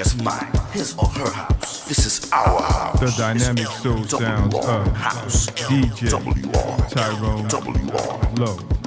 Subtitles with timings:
[0.00, 1.84] as mine, his or her house.
[1.86, 3.00] This is our house.
[3.00, 4.86] The dynamic soul sounds of
[5.68, 6.10] DJ
[6.90, 7.48] Tyrone
[8.36, 8.79] Lowe.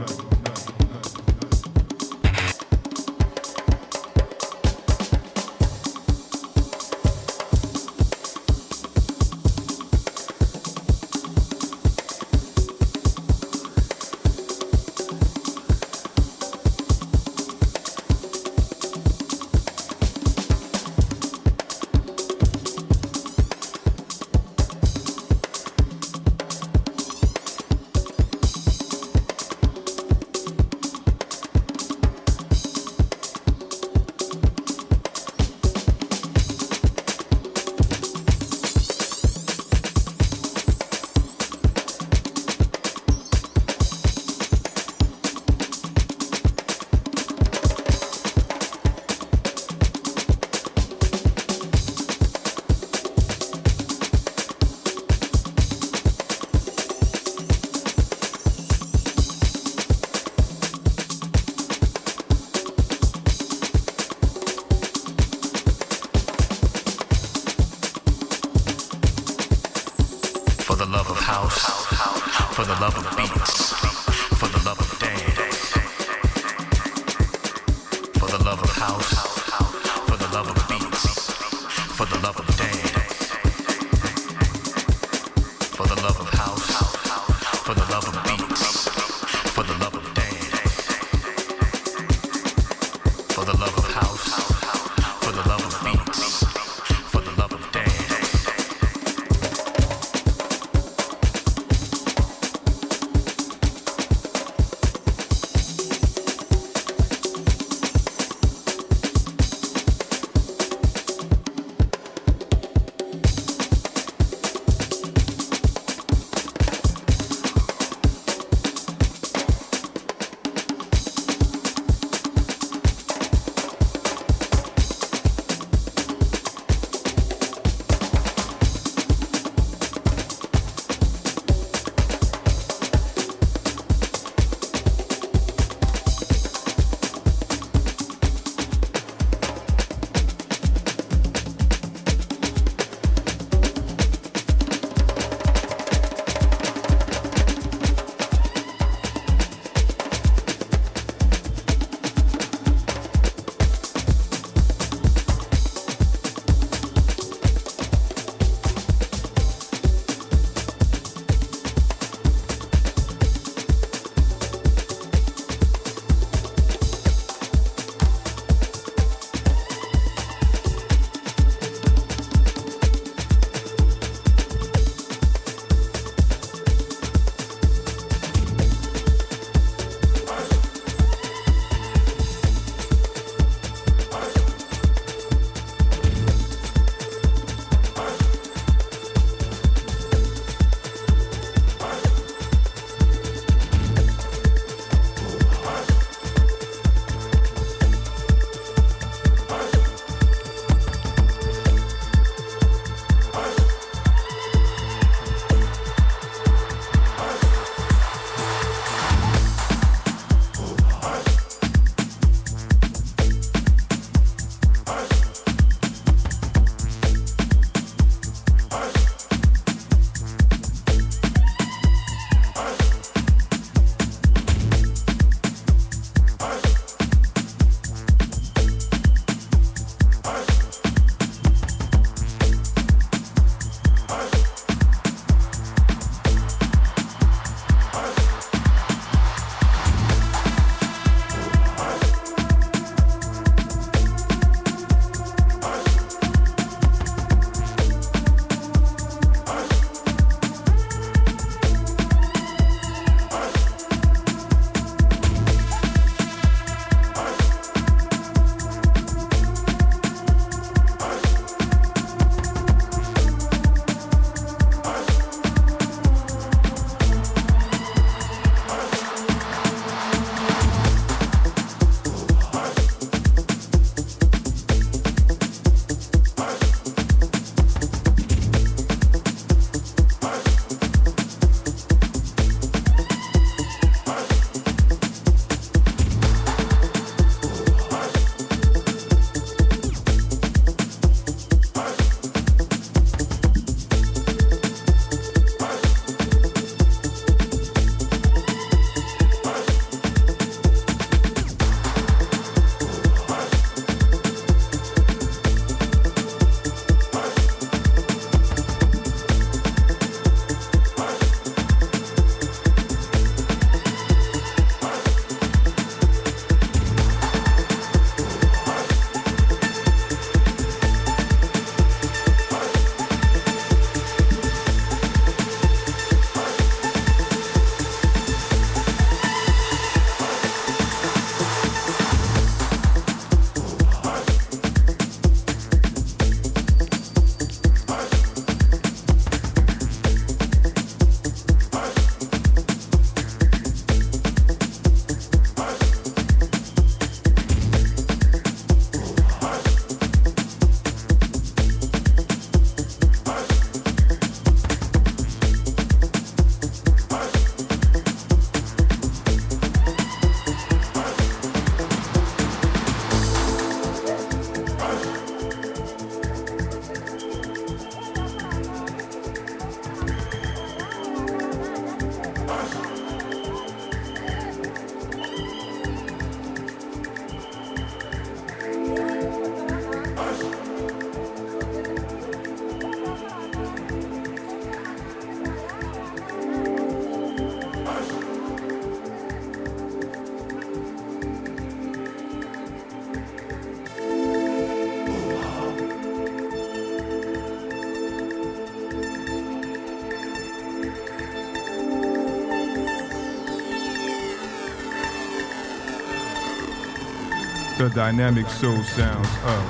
[407.90, 409.62] The dynamic soul sounds of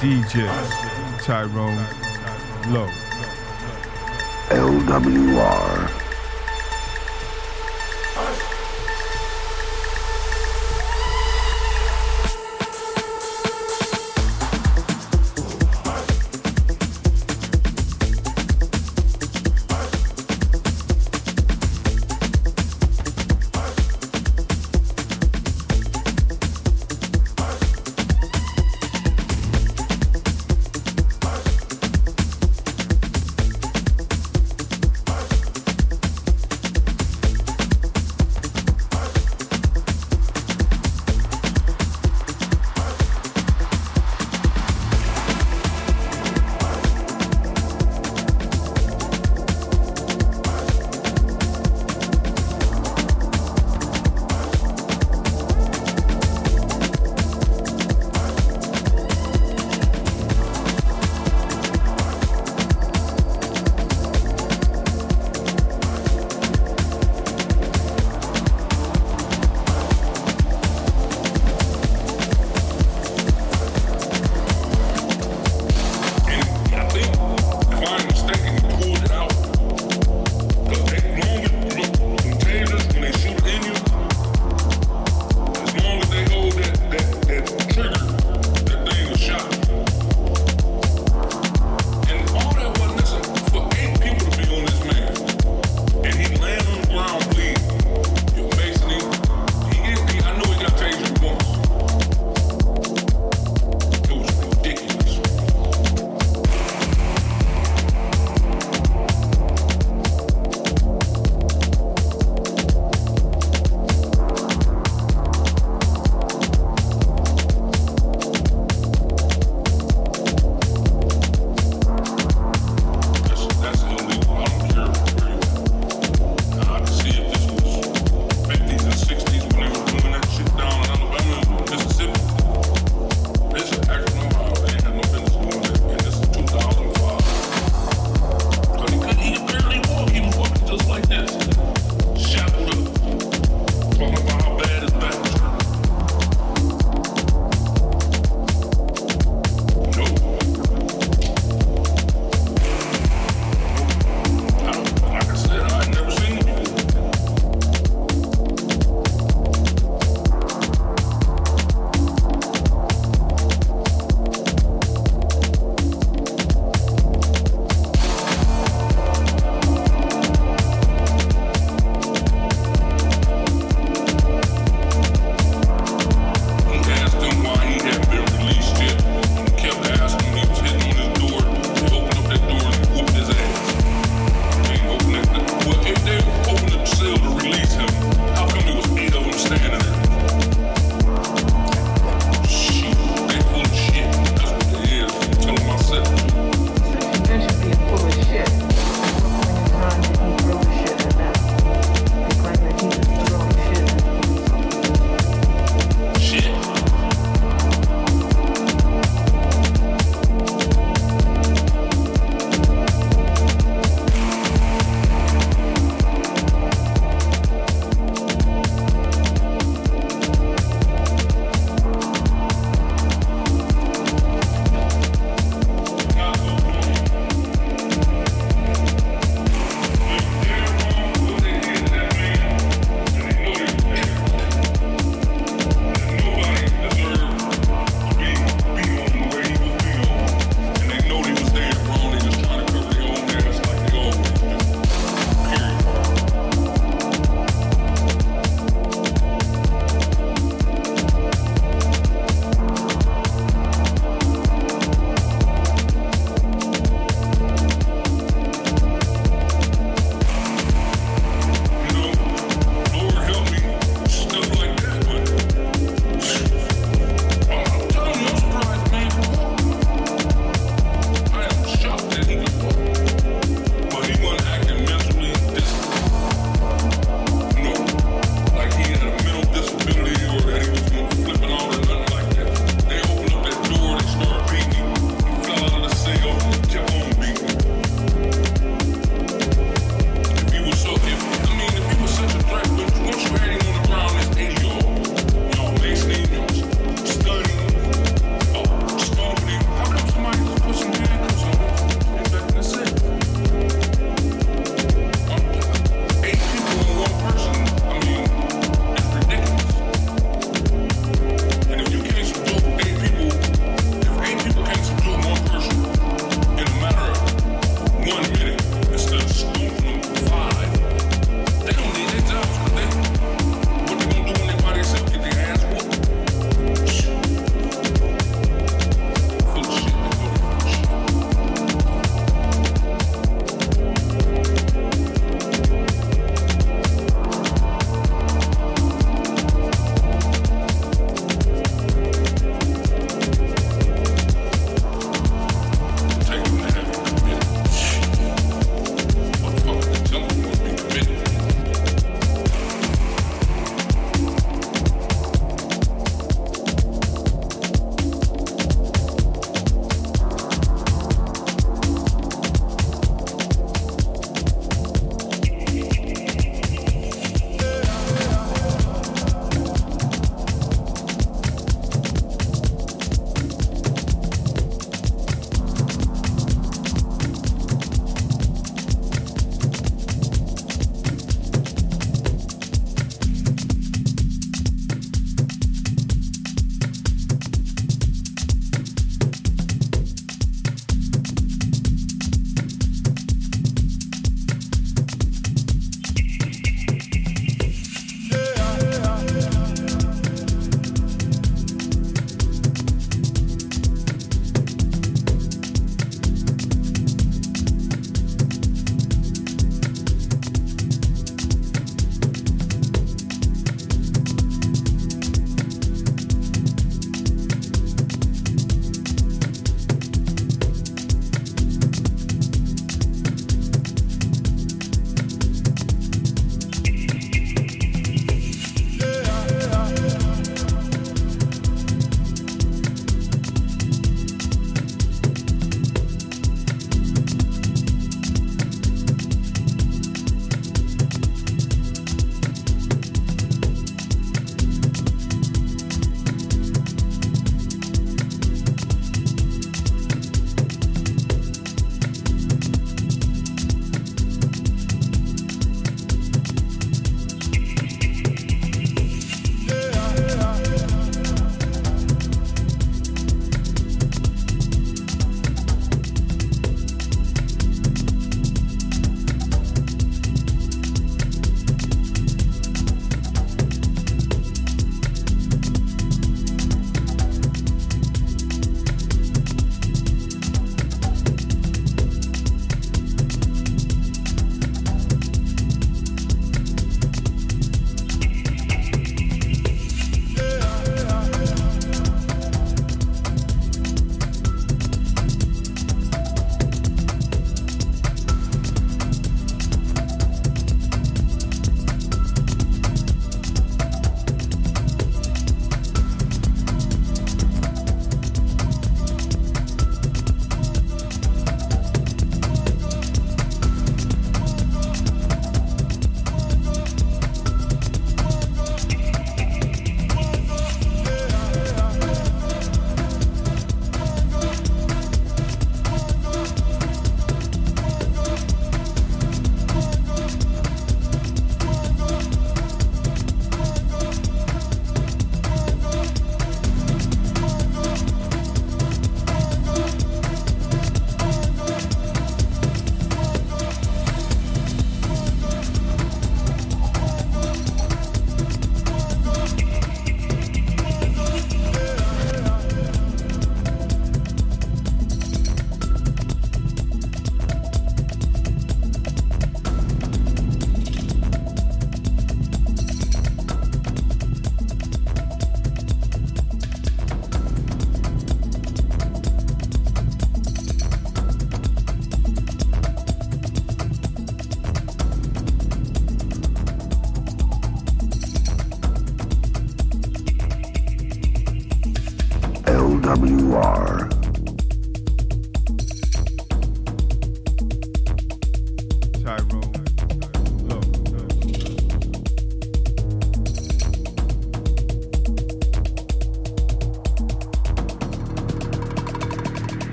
[0.00, 0.48] DJ
[1.22, 1.76] Tyrone
[2.72, 2.90] Lowe.
[4.48, 5.77] LWR.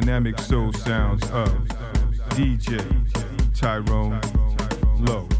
[0.00, 1.52] Dynamic soul sounds of
[2.30, 2.80] DJ
[3.54, 4.18] Tyrone
[5.00, 5.31] Low.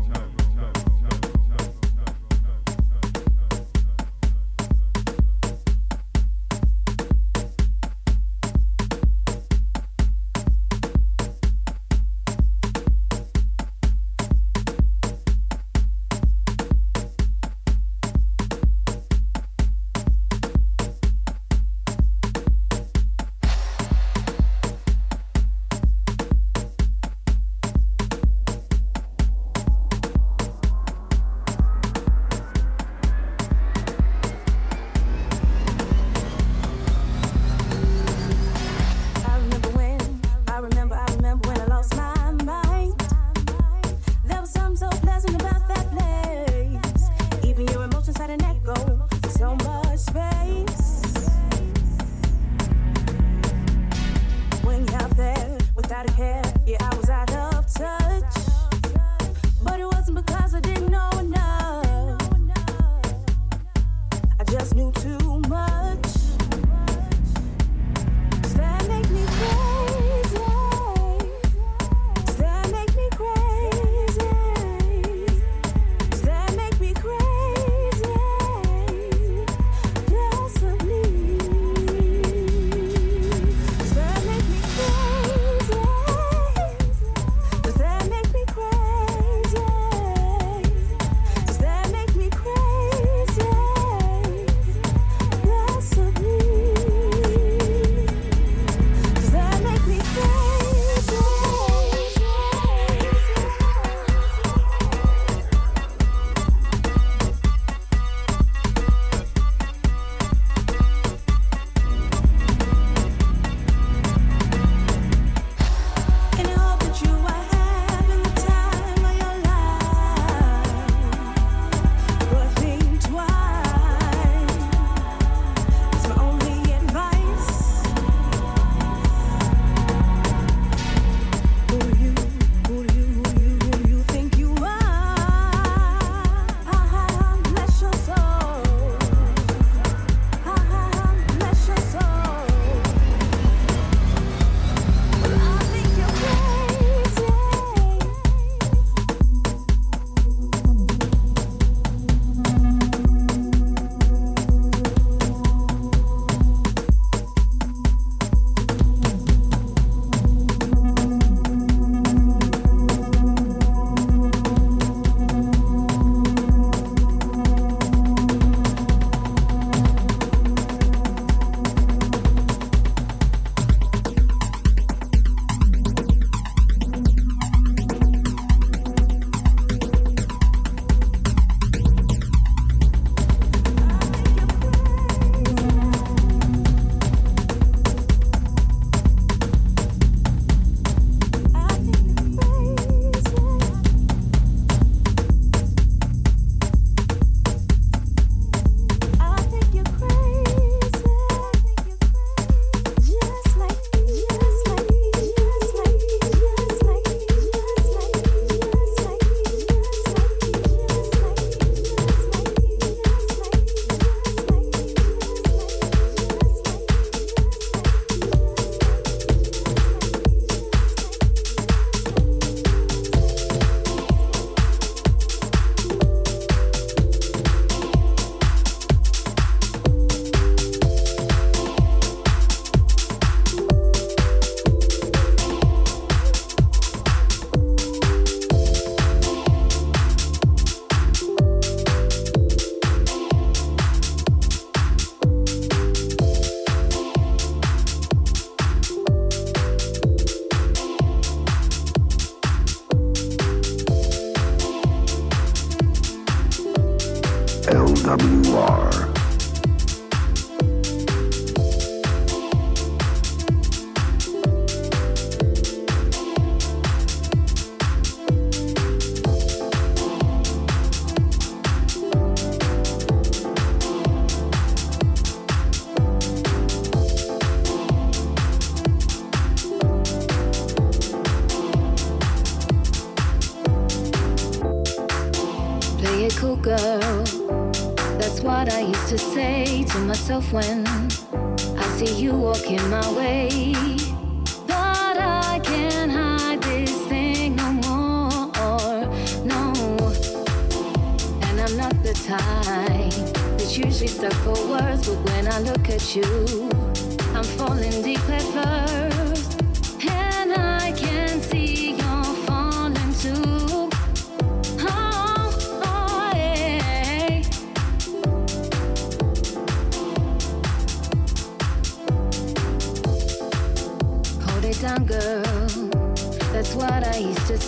[290.33, 290.92] Myself when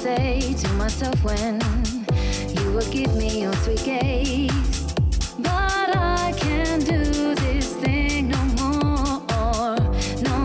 [0.05, 1.59] say to myself when
[2.55, 4.93] you would give me your sweet gaze.
[5.39, 9.77] But I can't do this thing no more,
[10.29, 10.37] no.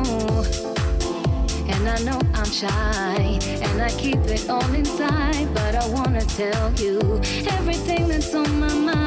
[1.74, 5.54] And I know I'm shy, and I keep it all inside.
[5.54, 7.20] But I wanna tell you
[7.58, 8.99] everything that's on my mind.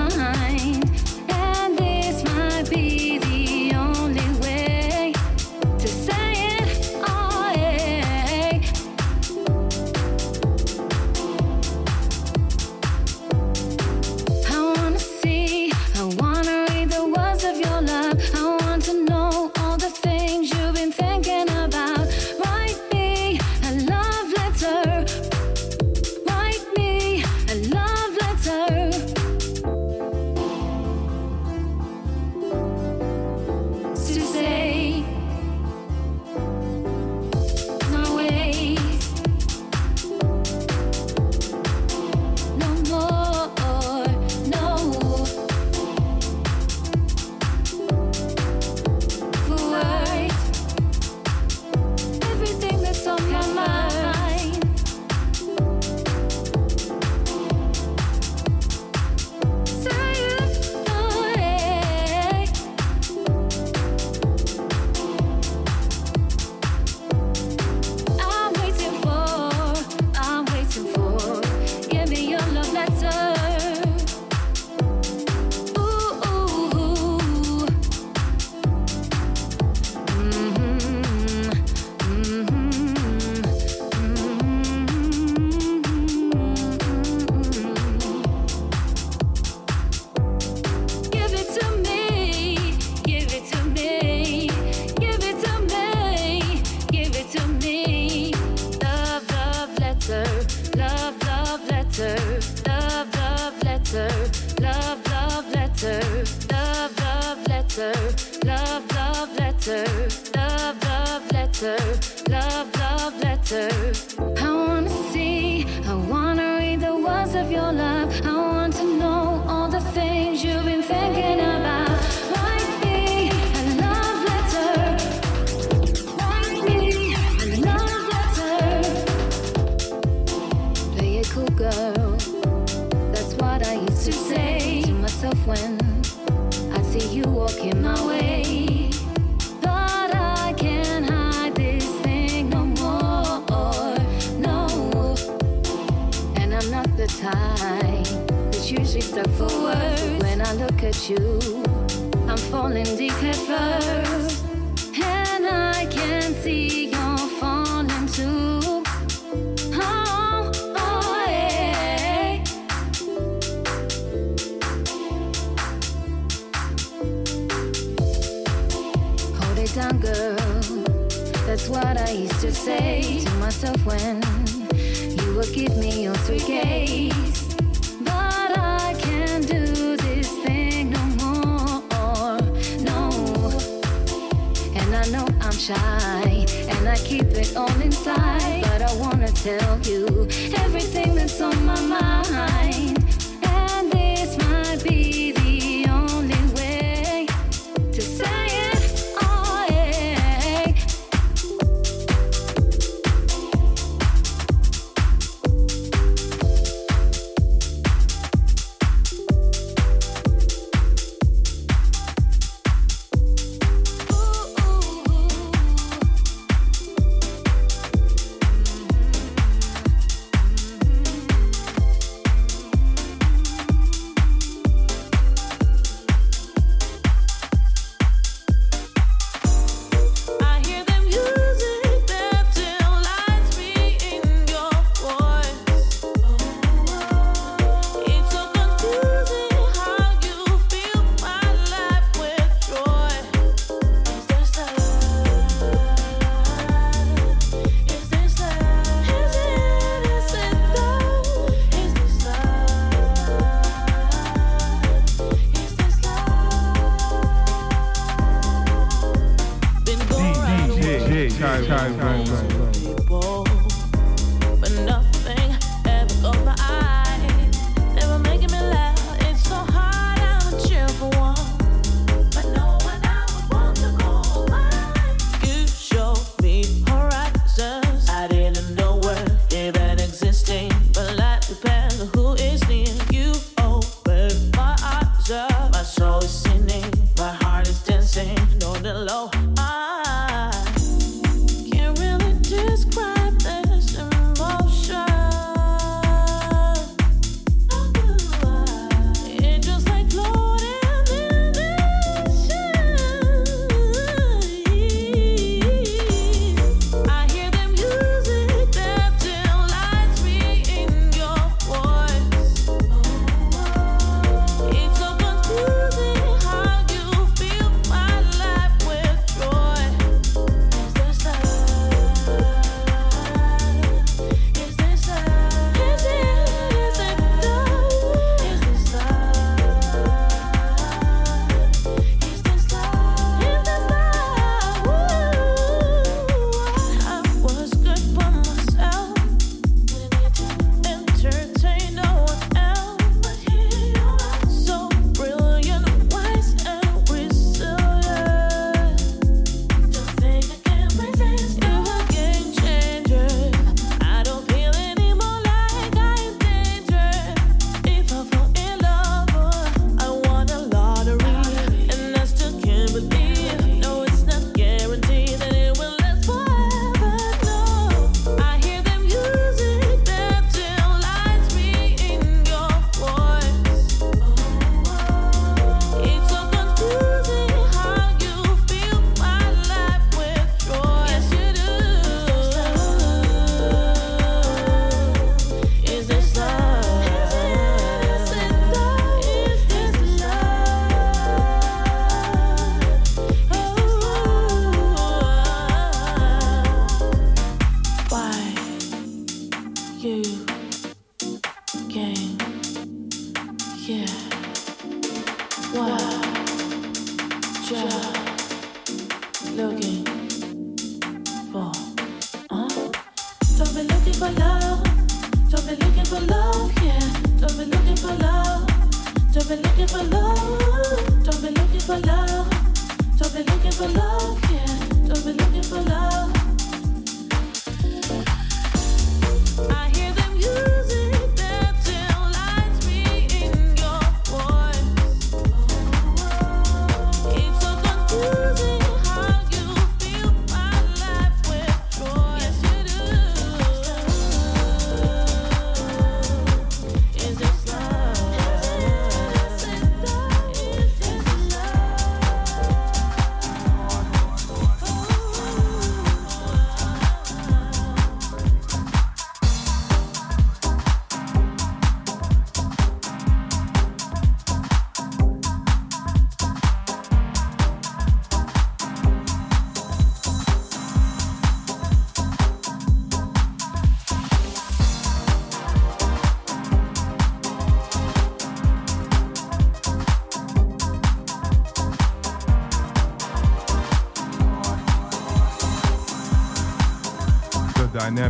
[419.56, 420.21] been looking for love.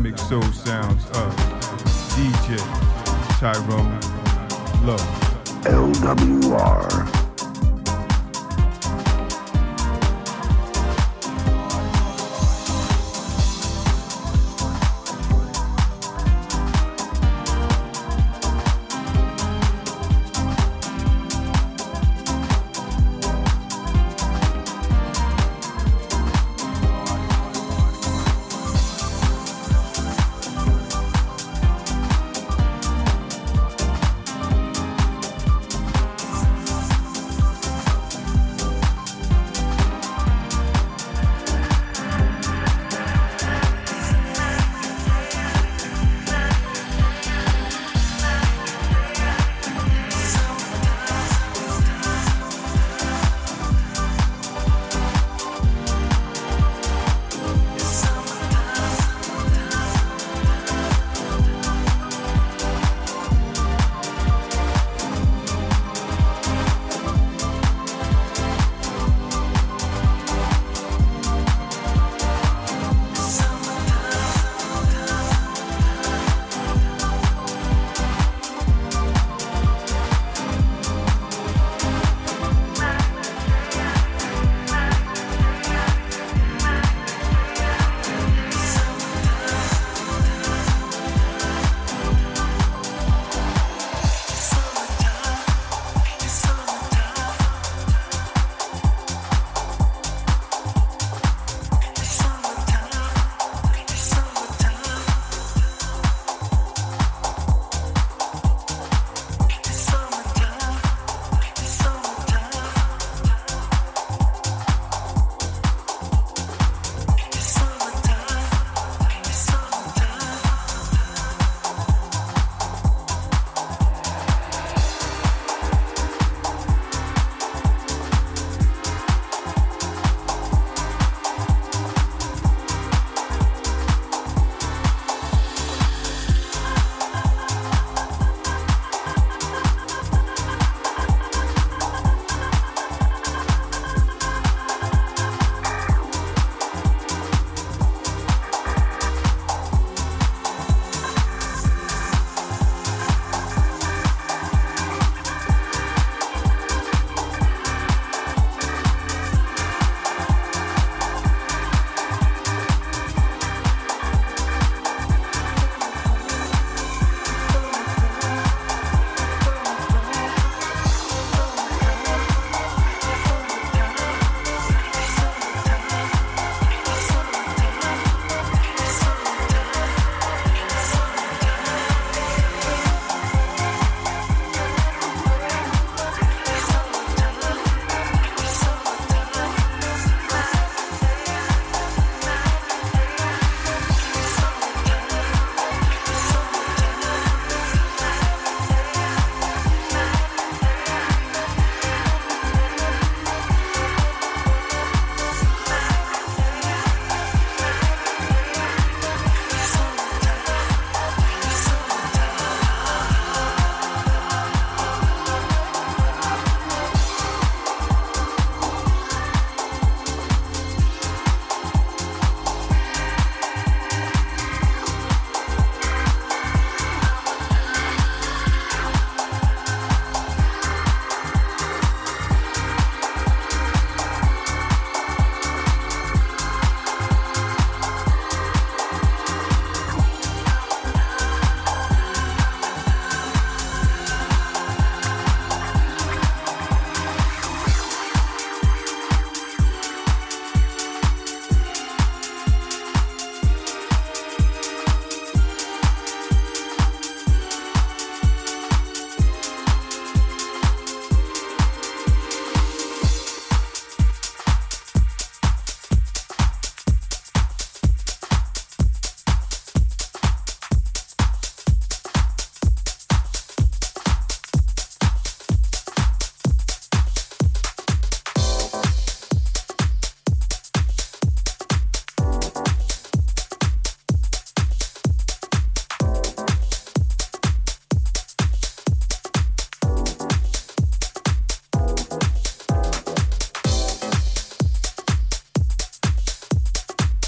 [0.03, 1.37] dynamic soul sounds uh, of
[2.17, 2.59] DJ
[3.39, 4.01] Tyrone
[4.85, 4.97] Low.
[5.65, 7.22] LWR.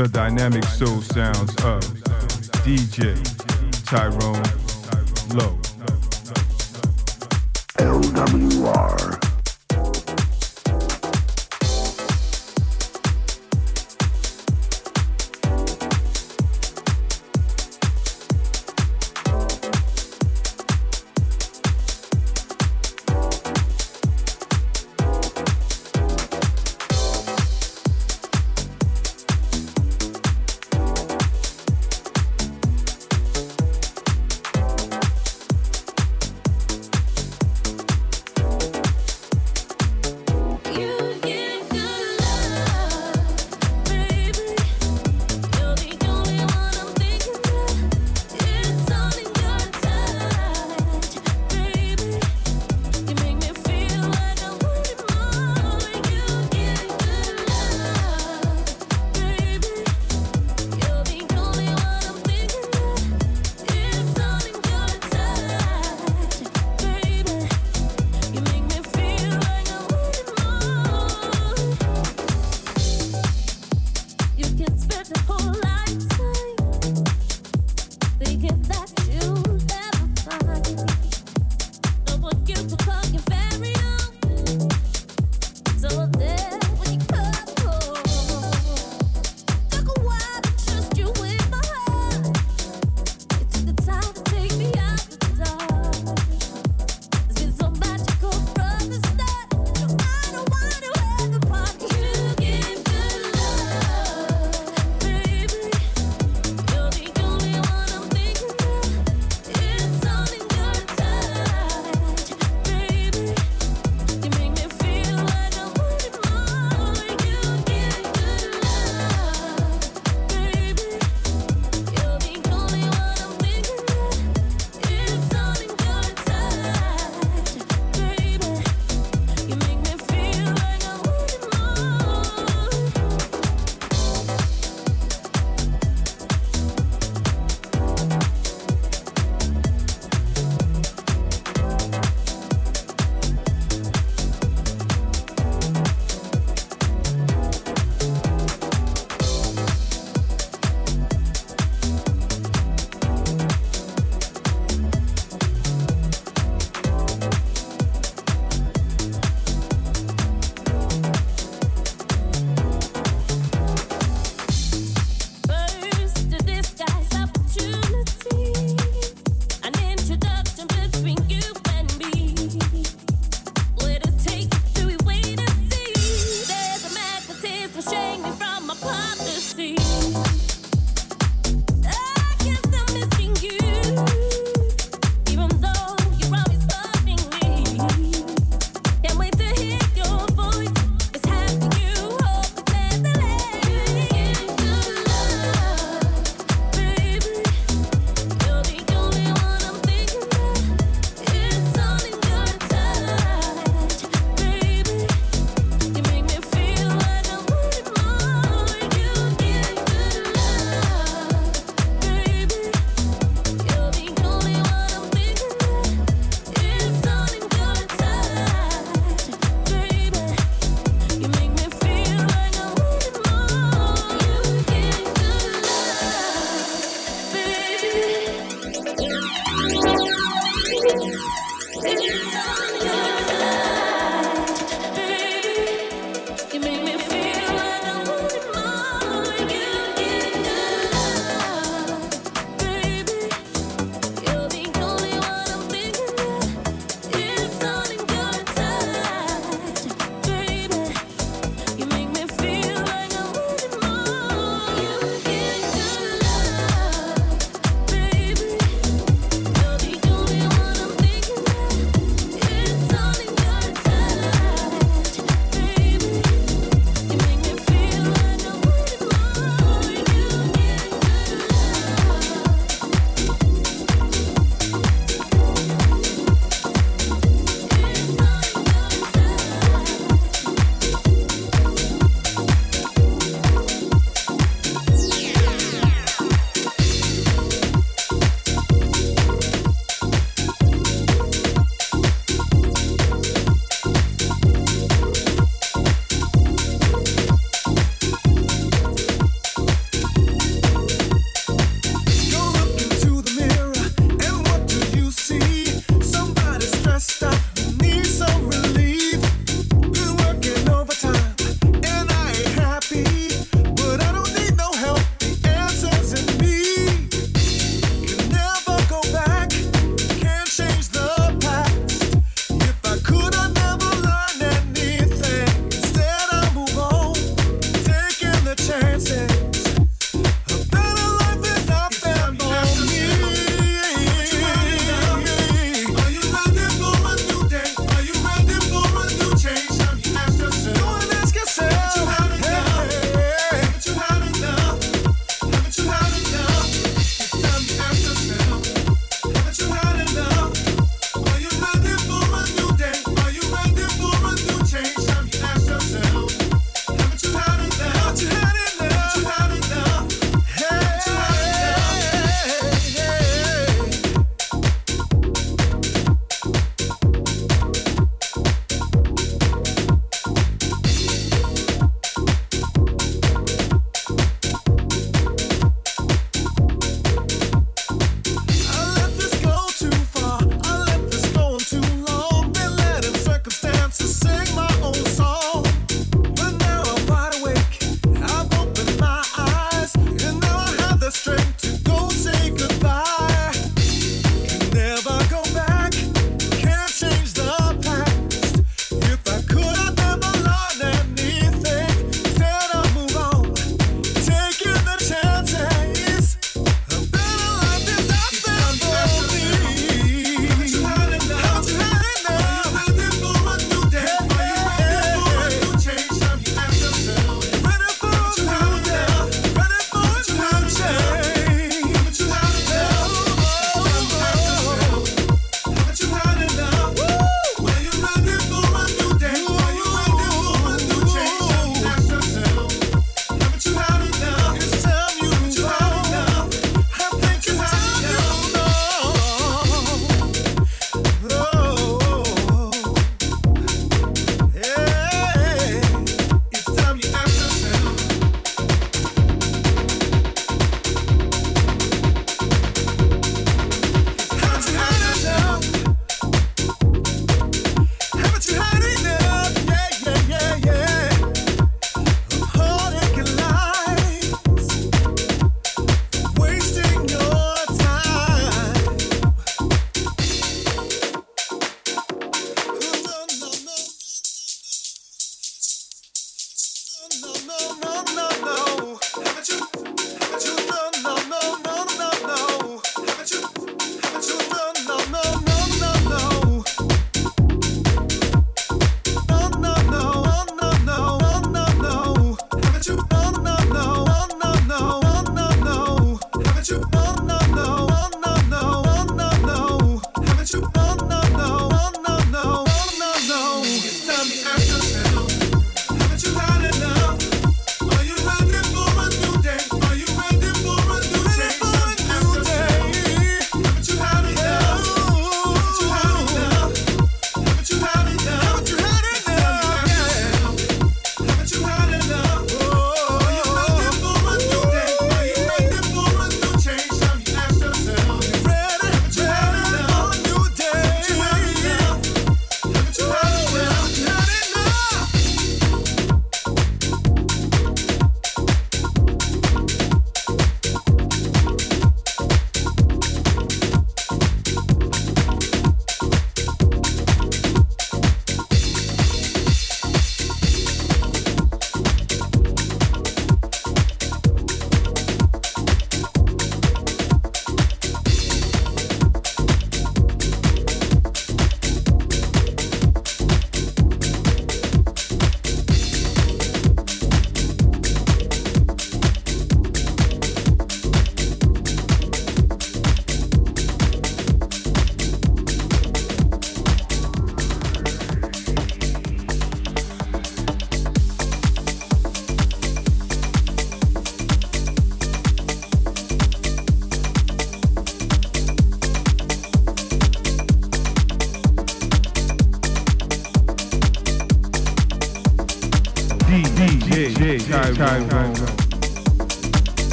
[0.00, 1.82] The dynamic soul sounds of
[2.64, 3.20] DJ
[3.84, 4.42] Tyrone
[5.36, 5.69] Lowe.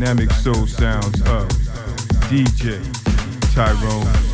[0.00, 1.46] Dynamic soul sounds of
[2.30, 2.80] DJ
[3.52, 4.29] Tyrone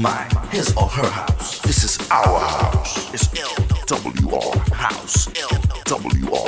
[0.00, 1.60] mine, his or her house.
[1.60, 3.12] This is our house.
[3.12, 5.26] It's LWR House.
[5.26, 6.47] LWR.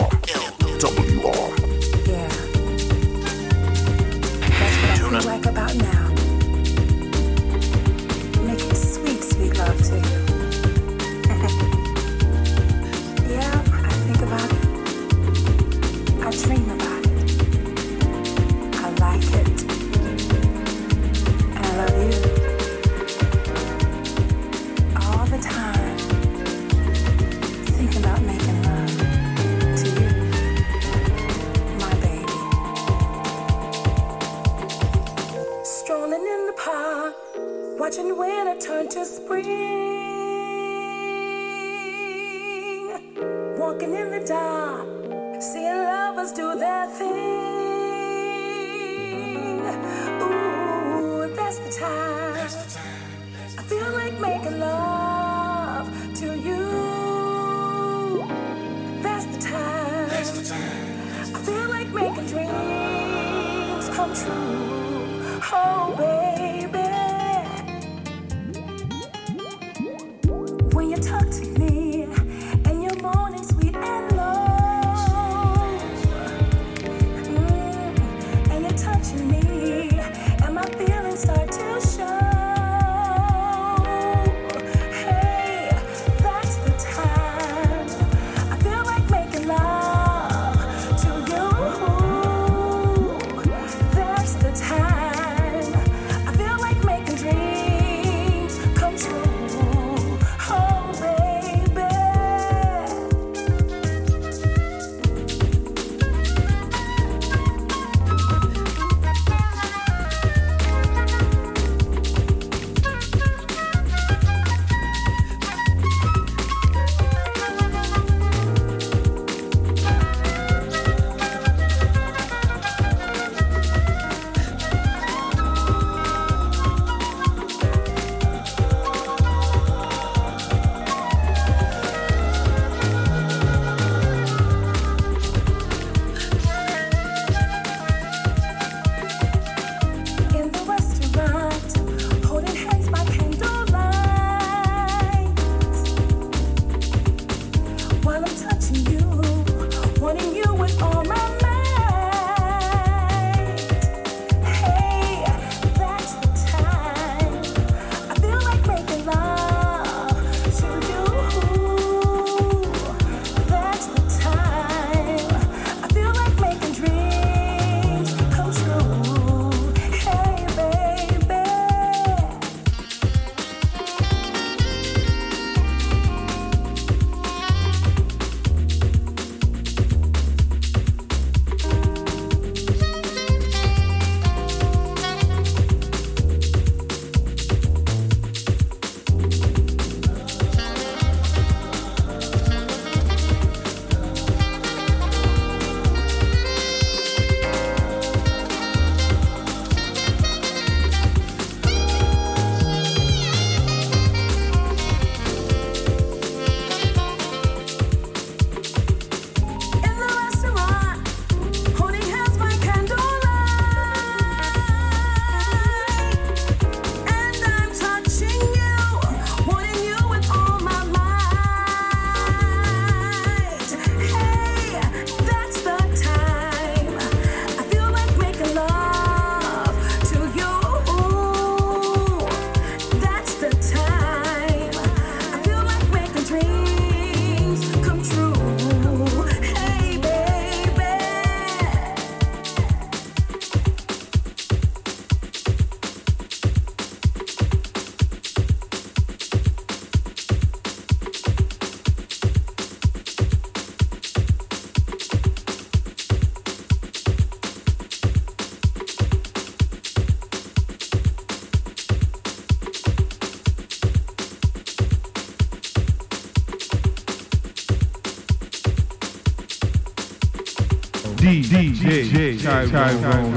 [272.68, 273.29] Tyrone.